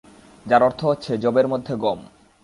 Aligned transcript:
যার 0.45 0.61
অর্থ 0.63 0.79
হচ্ছে 0.85 1.11
যবের 1.17 1.47
মধ্যে 1.47 1.73
গম। 1.75 1.99